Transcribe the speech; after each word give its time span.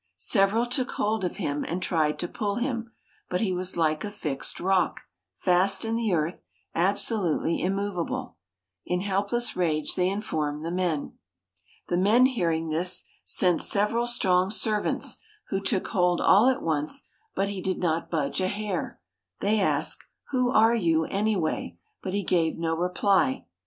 Several 0.17 0.65
took 0.65 0.93
hold 0.93 1.23
of 1.23 1.35
him 1.35 1.63
and 1.63 1.79
tried 1.79 2.17
to 2.17 2.27
pull 2.27 2.55
him, 2.55 2.91
but 3.29 3.39
he 3.39 3.53
was 3.53 3.77
like 3.77 4.03
a 4.03 4.09
fixed 4.09 4.59
rock, 4.59 5.01
fast 5.35 5.85
in 5.85 5.95
the 5.95 6.11
earth, 6.11 6.41
absolutely 6.73 7.61
immovable. 7.61 8.35
In 8.83 9.01
helpless 9.01 9.55
rage 9.55 9.93
they 9.93 10.09
informed 10.09 10.63
the 10.63 10.71
men. 10.71 11.19
The 11.87 11.97
men, 11.97 12.25
hearing 12.25 12.69
this, 12.69 13.05
sent 13.23 13.61
several 13.61 14.07
strong 14.07 14.49
servants, 14.49 15.17
who 15.49 15.59
took 15.61 15.89
hold 15.89 16.19
all 16.19 16.47
at 16.49 16.63
once, 16.63 17.03
but 17.35 17.49
he 17.49 17.61
did 17.61 17.77
not 17.77 18.09
budge 18.09 18.41
a 18.41 18.47
hair. 18.47 18.99
They 19.39 19.59
asked, 19.61 20.07
"Who 20.31 20.49
are 20.49 20.73
you, 20.73 21.05
anyway?" 21.05 21.77
but 22.01 22.15
he 22.15 22.23
gave 22.23 22.57
no 22.57 22.75
reply. 22.75 23.45